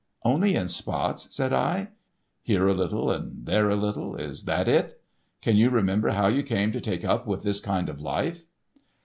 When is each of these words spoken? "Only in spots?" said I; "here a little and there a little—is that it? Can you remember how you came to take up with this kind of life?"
"Only 0.23 0.55
in 0.55 0.67
spots?" 0.67 1.27
said 1.29 1.53
I; 1.53 1.89
"here 2.41 2.67
a 2.67 2.73
little 2.73 3.11
and 3.11 3.45
there 3.45 3.69
a 3.69 3.75
little—is 3.75 4.45
that 4.45 4.67
it? 4.67 4.99
Can 5.43 5.57
you 5.57 5.69
remember 5.69 6.09
how 6.09 6.25
you 6.25 6.41
came 6.41 6.71
to 6.71 6.81
take 6.81 7.05
up 7.05 7.27
with 7.27 7.43
this 7.43 7.59
kind 7.59 7.87
of 7.87 8.01
life?" 8.01 8.45